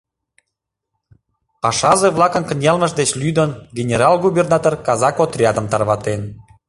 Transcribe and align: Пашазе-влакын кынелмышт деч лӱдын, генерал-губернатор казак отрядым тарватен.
Пашазе-влакын 1.61 2.43
кынелмышт 2.49 2.95
деч 3.01 3.09
лӱдын, 3.21 3.49
генерал-губернатор 3.77 4.73
казак 4.85 5.15
отрядым 5.23 5.65
тарватен. 5.71 6.21